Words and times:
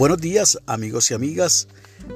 Buenos 0.00 0.18
días 0.18 0.58
amigos 0.64 1.10
y 1.10 1.14
amigas, 1.14 1.68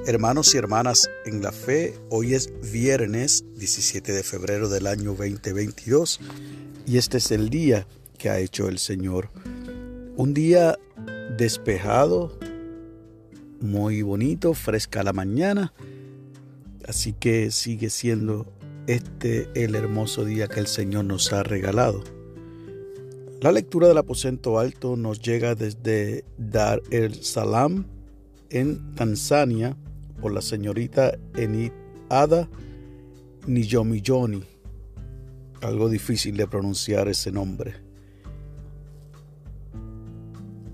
hermanos 0.07 0.55
y 0.55 0.57
hermanas 0.57 1.07
en 1.23 1.43
la 1.43 1.51
fe. 1.51 1.93
Hoy 2.09 2.33
es 2.33 2.51
viernes 2.71 3.45
17 3.59 4.11
de 4.11 4.23
febrero 4.23 4.69
del 4.69 4.87
año 4.87 5.13
2022 5.13 6.19
y 6.87 6.97
este 6.97 7.19
es 7.19 7.29
el 7.29 7.51
día 7.51 7.85
que 8.17 8.31
ha 8.31 8.39
hecho 8.39 8.69
el 8.69 8.79
Señor. 8.79 9.29
Un 10.15 10.33
día 10.33 10.79
despejado, 11.37 12.39
muy 13.61 14.01
bonito, 14.01 14.55
fresca 14.55 15.03
la 15.03 15.13
mañana. 15.13 15.71
Así 16.87 17.13
que 17.13 17.51
sigue 17.51 17.91
siendo 17.91 18.51
este 18.87 19.47
el 19.53 19.75
hermoso 19.75 20.25
día 20.25 20.47
que 20.47 20.59
el 20.59 20.65
Señor 20.65 21.05
nos 21.05 21.31
ha 21.33 21.43
regalado. 21.43 22.14
La 23.41 23.51
lectura 23.51 23.89
del 23.89 23.97
aposento 23.97 24.59
alto 24.59 24.95
nos 24.95 25.19
llega 25.19 25.55
desde 25.55 26.23
Dar 26.37 26.81
el 26.89 27.21
Salam 27.21 27.85
en 28.49 28.95
Tanzania 28.95 29.75
por 30.21 30.31
la 30.31 30.41
señorita 30.41 31.17
Enid 31.35 31.71
Ada 32.09 32.47
Niyomiyoni. 33.45 34.41
Algo 35.61 35.89
difícil 35.89 36.37
de 36.37 36.47
pronunciar 36.47 37.09
ese 37.09 37.31
nombre. 37.31 37.75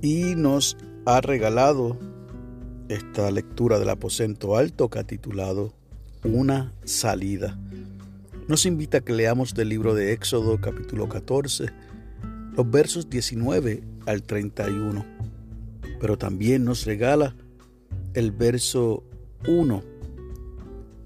Y 0.01 0.35
nos 0.35 0.77
ha 1.05 1.20
regalado 1.20 1.98
esta 2.89 3.31
lectura 3.31 3.79
del 3.79 3.89
aposento 3.89 4.55
alto 4.55 4.87
que 4.89 4.99
ha 4.99 5.03
titulado 5.03 5.73
Una 6.23 6.73
salida. 6.84 7.59
Nos 8.48 8.67
invita 8.67 8.99
a 8.99 9.01
que 9.01 9.13
leamos 9.13 9.55
del 9.55 9.70
libro 9.70 9.95
de 9.95 10.13
Éxodo 10.13 10.62
capítulo 10.62 11.09
14 11.09 11.90
los 12.55 12.70
versos 12.70 13.09
19 13.09 13.84
al 14.05 14.23
31, 14.23 15.05
pero 15.99 16.17
también 16.17 16.63
nos 16.63 16.85
regala 16.85 17.35
el 18.13 18.31
verso 18.31 19.03
1 19.48 19.84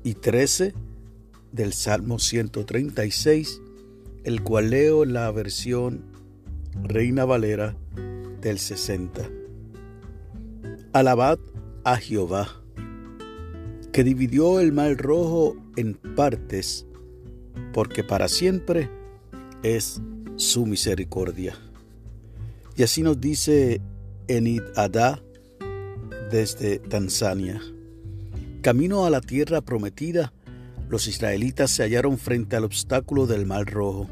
y 0.03 0.13
13 0.15 0.73
del 1.51 1.73
Salmo 1.73 2.19
136, 2.19 3.61
el 4.23 4.43
cual 4.43 4.71
leo 4.71 5.05
la 5.05 5.31
versión 5.31 6.03
Reina 6.83 7.25
Valera 7.25 7.75
del 8.41 8.59
60. 8.59 9.29
Alabad 10.93 11.39
a 11.83 11.97
Jehová, 11.97 12.61
que 13.91 14.03
dividió 14.03 14.59
el 14.59 14.71
mal 14.73 14.97
rojo 14.97 15.55
en 15.75 15.93
partes, 16.15 16.85
porque 17.73 18.03
para 18.03 18.27
siempre 18.27 18.89
es 19.63 20.01
su 20.37 20.65
misericordia. 20.65 21.57
Y 22.75 22.83
así 22.83 23.01
nos 23.03 23.19
dice 23.19 23.81
Enid 24.27 24.61
Adá 24.75 25.21
desde 26.31 26.79
Tanzania. 26.79 27.61
Camino 28.61 29.05
a 29.05 29.09
la 29.09 29.21
tierra 29.21 29.61
prometida, 29.61 30.33
los 30.89 31.07
israelitas 31.07 31.71
se 31.71 31.83
hallaron 31.83 32.17
frente 32.17 32.55
al 32.55 32.63
obstáculo 32.63 33.27
del 33.27 33.45
Mar 33.45 33.65
Rojo. 33.65 34.09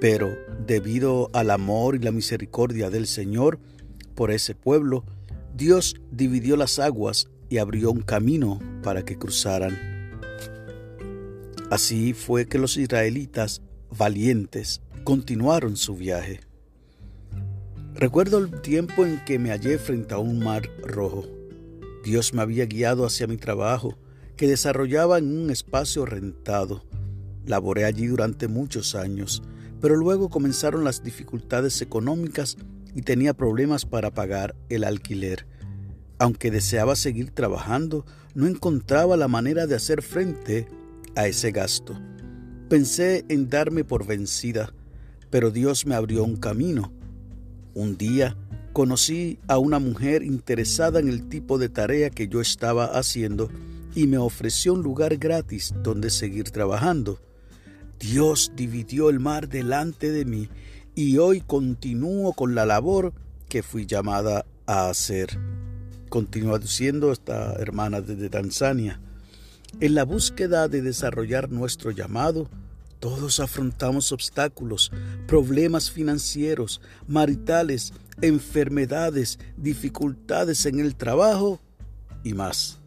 Pero 0.00 0.30
debido 0.66 1.30
al 1.32 1.50
amor 1.50 1.94
y 1.94 1.98
la 1.98 2.10
misericordia 2.10 2.90
del 2.90 3.06
Señor 3.06 3.58
por 4.14 4.30
ese 4.30 4.54
pueblo, 4.54 5.04
Dios 5.54 5.96
dividió 6.10 6.56
las 6.56 6.78
aguas 6.78 7.28
y 7.48 7.58
abrió 7.58 7.90
un 7.90 8.00
camino 8.00 8.58
para 8.82 9.04
que 9.04 9.18
cruzaran. 9.18 9.78
Así 11.70 12.14
fue 12.14 12.46
que 12.46 12.58
los 12.58 12.76
israelitas, 12.76 13.62
valientes, 13.96 14.80
continuaron 15.04 15.76
su 15.76 15.96
viaje. 15.96 16.40
Recuerdo 17.94 18.38
el 18.38 18.60
tiempo 18.62 19.04
en 19.04 19.22
que 19.24 19.38
me 19.38 19.50
hallé 19.50 19.78
frente 19.78 20.14
a 20.14 20.18
un 20.18 20.38
mar 20.38 20.70
rojo. 20.82 21.26
Dios 22.04 22.32
me 22.32 22.42
había 22.42 22.66
guiado 22.66 23.04
hacia 23.04 23.26
mi 23.26 23.36
trabajo, 23.36 23.98
que 24.36 24.46
desarrollaba 24.46 25.18
en 25.18 25.36
un 25.36 25.50
espacio 25.50 26.06
rentado. 26.06 26.84
Laboré 27.44 27.84
allí 27.84 28.06
durante 28.06 28.48
muchos 28.48 28.94
años, 28.94 29.42
pero 29.80 29.96
luego 29.96 30.30
comenzaron 30.30 30.84
las 30.84 31.02
dificultades 31.02 31.82
económicas 31.82 32.56
y 32.94 33.02
tenía 33.02 33.34
problemas 33.34 33.84
para 33.84 34.10
pagar 34.12 34.54
el 34.68 34.84
alquiler. 34.84 35.46
Aunque 36.18 36.50
deseaba 36.50 36.96
seguir 36.96 37.30
trabajando, 37.30 38.06
no 38.34 38.46
encontraba 38.46 39.16
la 39.16 39.28
manera 39.28 39.66
de 39.66 39.74
hacer 39.74 40.02
frente 40.02 40.68
a 41.16 41.26
ese 41.26 41.50
gasto. 41.50 41.98
Pensé 42.70 43.24
en 43.28 43.50
darme 43.50 43.82
por 43.82 44.06
vencida, 44.06 44.72
pero 45.28 45.50
Dios 45.50 45.86
me 45.86 45.96
abrió 45.96 46.22
un 46.22 46.36
camino. 46.36 46.92
Un 47.74 47.98
día 47.98 48.36
conocí 48.72 49.40
a 49.48 49.58
una 49.58 49.80
mujer 49.80 50.22
interesada 50.22 51.00
en 51.00 51.08
el 51.08 51.28
tipo 51.28 51.58
de 51.58 51.68
tarea 51.68 52.10
que 52.10 52.28
yo 52.28 52.40
estaba 52.40 52.84
haciendo 52.84 53.50
y 53.92 54.06
me 54.06 54.18
ofreció 54.18 54.74
un 54.74 54.84
lugar 54.84 55.16
gratis 55.16 55.74
donde 55.82 56.10
seguir 56.10 56.52
trabajando. 56.52 57.20
Dios 57.98 58.52
dividió 58.54 59.10
el 59.10 59.18
mar 59.18 59.48
delante 59.48 60.12
de 60.12 60.24
mí 60.24 60.48
y 60.94 61.18
hoy 61.18 61.40
continúo 61.40 62.34
con 62.34 62.54
la 62.54 62.66
labor 62.66 63.12
que 63.48 63.64
fui 63.64 63.84
llamada 63.84 64.46
a 64.66 64.88
hacer. 64.88 65.40
Continúa 66.08 66.60
diciendo 66.60 67.10
esta 67.10 67.54
hermana 67.54 68.00
desde 68.00 68.30
Tanzania. 68.30 69.00
En 69.78 69.94
la 69.94 70.04
búsqueda 70.04 70.68
de 70.68 70.82
desarrollar 70.82 71.50
nuestro 71.50 71.90
llamado, 71.90 72.50
todos 72.98 73.40
afrontamos 73.40 74.12
obstáculos, 74.12 74.92
problemas 75.26 75.90
financieros, 75.90 76.82
maritales, 77.06 77.94
enfermedades, 78.20 79.38
dificultades 79.56 80.66
en 80.66 80.80
el 80.80 80.96
trabajo 80.96 81.60
y 82.22 82.34
más. 82.34 82.78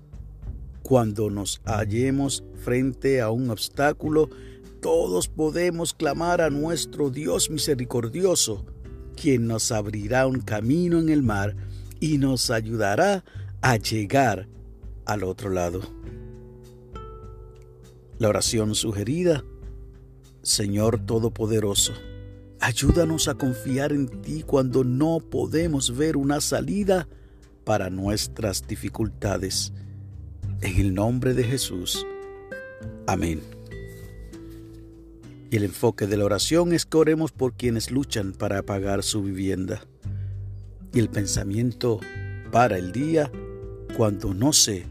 Cuando 0.84 1.32
nos 1.32 1.62
hallemos 1.66 2.44
frente 2.64 3.22
a 3.22 3.32
un 3.32 3.50
obstáculo, 3.50 4.30
todos 4.82 5.30
podemos 5.30 5.94
clamar 5.94 6.42
a 6.42 6.52
nuestro 6.52 7.10
Dios 7.10 7.50
misericordioso, 7.50 8.66
quien 9.16 9.48
nos 9.48 9.72
abrirá 9.72 10.28
un 10.28 10.42
camino 10.42 11.00
en 11.00 11.10
el 11.10 11.24
mar 11.24 11.56
y 12.00 12.18
nos 12.18 12.52
ayudará 12.52 13.24
a 13.62 13.78
llegar 13.78 14.48
al 15.06 15.24
otro 15.24 15.50
lado. 15.50 15.82
La 18.20 18.30
oración 18.30 18.76
sugerida 18.76 19.44
Señor 20.44 21.00
Todopoderoso, 21.06 21.94
ayúdanos 22.60 23.30
a 23.30 23.36
confiar 23.36 23.94
en 23.94 24.08
ti 24.22 24.44
cuando 24.44 24.84
no 24.84 25.22
podemos 25.22 25.96
ver 25.96 26.18
una 26.18 26.42
salida 26.42 27.08
para 27.64 27.90
nuestras 27.90 28.68
dificultades. 28.68 29.72
En 30.60 30.80
el 30.82 30.94
nombre 30.94 31.34
de 31.34 31.46
Jesús. 31.46 32.06
Amén. 33.08 33.42
Y 35.50 35.56
el 35.56 35.64
enfoque 35.64 36.08
de 36.08 36.18
la 36.18 36.26
oración 36.26 36.74
es 36.74 36.86
que 36.86 36.98
oremos 36.98 37.32
por 37.32 37.54
quienes 37.54 37.90
luchan 37.90 38.34
para 38.34 38.64
pagar 38.64 39.04
su 39.04 39.24
vivienda. 39.24 39.86
Y 40.94 41.00
el 41.00 41.08
pensamiento 41.08 42.02
para 42.52 42.78
el 42.78 42.92
día, 42.92 43.32
cuando 43.96 44.34
no 44.34 44.52
sé 44.52 44.86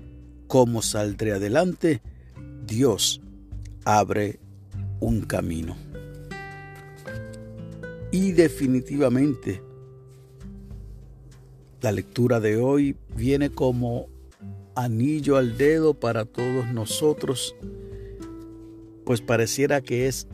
cómo 0.46 0.80
saldré 0.80 1.32
adelante, 1.32 2.00
Dios 2.66 3.20
abre 3.84 4.38
un 5.00 5.22
camino. 5.22 5.76
Y 8.10 8.32
definitivamente 8.32 9.62
la 11.80 11.92
lectura 11.92 12.40
de 12.40 12.56
hoy 12.56 12.96
viene 13.16 13.50
como 13.50 14.06
anillo 14.74 15.36
al 15.36 15.56
dedo 15.56 15.94
para 15.94 16.24
todos 16.24 16.72
nosotros, 16.72 17.56
pues 19.04 19.20
pareciera 19.20 19.80
que 19.80 20.06
es 20.06 20.28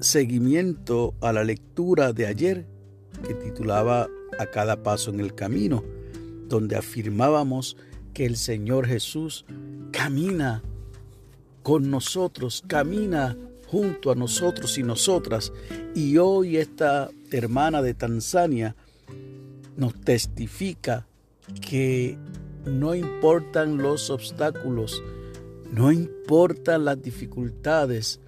seguimiento 0.00 1.14
a 1.20 1.32
la 1.32 1.44
lectura 1.44 2.12
de 2.12 2.26
ayer 2.26 2.66
que 3.26 3.34
titulaba 3.34 4.08
A 4.38 4.46
cada 4.46 4.82
paso 4.82 5.10
en 5.10 5.20
el 5.20 5.34
camino, 5.34 5.82
donde 6.48 6.76
afirmábamos 6.76 7.76
que 8.12 8.26
el 8.26 8.36
Señor 8.36 8.86
Jesús 8.86 9.44
camina 9.90 10.62
con 11.64 11.90
nosotros, 11.90 12.62
camina 12.68 13.36
junto 13.66 14.12
a 14.12 14.14
nosotros 14.14 14.78
y 14.78 14.84
nosotras. 14.84 15.52
Y 15.94 16.18
hoy 16.18 16.58
esta 16.58 17.10
hermana 17.32 17.82
de 17.82 17.94
Tanzania 17.94 18.76
nos 19.76 19.98
testifica 20.02 21.08
que 21.60 22.18
no 22.66 22.94
importan 22.94 23.78
los 23.78 24.10
obstáculos, 24.10 25.02
no 25.72 25.90
importan 25.90 26.84
las 26.84 27.02
dificultades, 27.02 28.20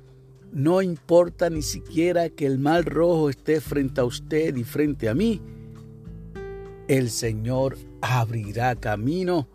no 0.51 0.81
importa 0.81 1.51
ni 1.51 1.63
siquiera 1.63 2.31
que 2.31 2.47
el 2.47 2.59
mal 2.59 2.87
rojo 2.87 3.29
esté 3.29 3.61
frente 3.61 4.01
a 4.01 4.05
usted 4.05 4.57
y 4.57 4.65
frente 4.65 5.11
a 5.11 5.15
mí, 5.15 5.43
el 6.89 7.11
Señor 7.11 7.77
abrirá 8.01 8.77
camino 8.77 9.47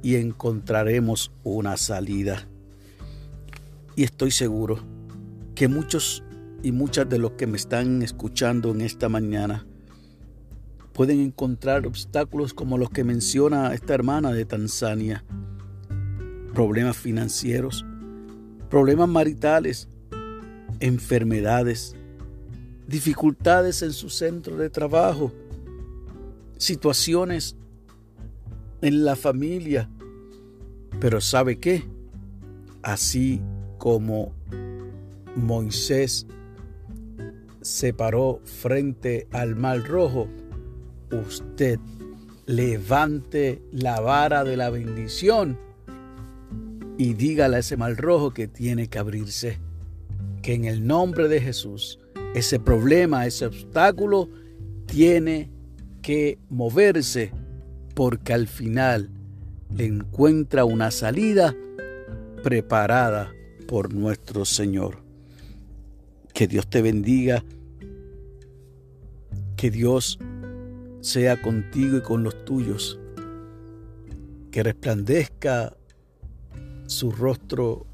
y 0.00 0.14
encontraremos 0.14 1.32
una 1.42 1.76
salida. 1.76 2.49
Y 4.00 4.04
estoy 4.04 4.30
seguro 4.30 4.78
que 5.54 5.68
muchos 5.68 6.24
y 6.62 6.72
muchas 6.72 7.06
de 7.06 7.18
los 7.18 7.32
que 7.32 7.46
me 7.46 7.58
están 7.58 8.00
escuchando 8.00 8.70
en 8.70 8.80
esta 8.80 9.10
mañana 9.10 9.66
pueden 10.94 11.20
encontrar 11.20 11.86
obstáculos 11.86 12.54
como 12.54 12.78
los 12.78 12.88
que 12.88 13.04
menciona 13.04 13.74
esta 13.74 13.92
hermana 13.92 14.32
de 14.32 14.46
Tanzania. 14.46 15.22
Problemas 16.54 16.96
financieros, 16.96 17.84
problemas 18.70 19.06
maritales, 19.06 19.86
enfermedades, 20.80 21.94
dificultades 22.86 23.82
en 23.82 23.92
su 23.92 24.08
centro 24.08 24.56
de 24.56 24.70
trabajo, 24.70 25.30
situaciones 26.56 27.54
en 28.80 29.04
la 29.04 29.14
familia. 29.14 29.90
Pero 31.00 31.20
¿sabe 31.20 31.58
qué? 31.58 31.84
Así 32.82 33.42
como 33.80 34.34
Moisés 35.34 36.26
se 37.62 37.94
paró 37.94 38.42
frente 38.44 39.26
al 39.32 39.56
mar 39.56 39.82
rojo, 39.88 40.28
usted 41.10 41.80
levante 42.44 43.62
la 43.72 44.00
vara 44.00 44.44
de 44.44 44.58
la 44.58 44.68
bendición 44.68 45.58
y 46.98 47.14
dígale 47.14 47.56
a 47.56 47.60
ese 47.60 47.78
mal 47.78 47.96
rojo 47.96 48.34
que 48.34 48.48
tiene 48.48 48.88
que 48.88 48.98
abrirse, 48.98 49.58
que 50.42 50.52
en 50.52 50.66
el 50.66 50.86
nombre 50.86 51.28
de 51.28 51.40
Jesús 51.40 51.98
ese 52.34 52.60
problema, 52.60 53.26
ese 53.26 53.46
obstáculo 53.46 54.28
tiene 54.84 55.48
que 56.02 56.38
moverse 56.50 57.32
porque 57.94 58.34
al 58.34 58.46
final 58.46 59.08
le 59.74 59.86
encuentra 59.86 60.66
una 60.66 60.90
salida 60.90 61.56
preparada 62.42 63.32
por 63.70 63.94
nuestro 63.94 64.44
Señor. 64.44 64.98
Que 66.34 66.48
Dios 66.48 66.68
te 66.68 66.82
bendiga, 66.82 67.44
que 69.56 69.70
Dios 69.70 70.18
sea 71.02 71.40
contigo 71.40 71.98
y 71.98 72.00
con 72.00 72.24
los 72.24 72.44
tuyos, 72.44 72.98
que 74.50 74.64
resplandezca 74.64 75.76
su 76.88 77.12
rostro 77.12 77.86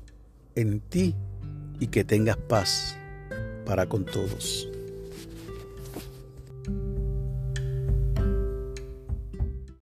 en 0.55 0.81
ti 0.81 1.15
y 1.79 1.89
que 1.89 2.05
tengas 2.05 2.39
paz 2.39 2.97
para 3.67 3.87
con 3.87 4.07
todos. 4.07 4.71